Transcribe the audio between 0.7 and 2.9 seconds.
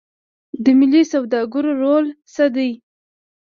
ملي سوداګرو رول څه دی؟